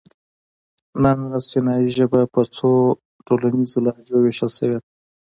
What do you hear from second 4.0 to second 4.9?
وېشل شوې ده.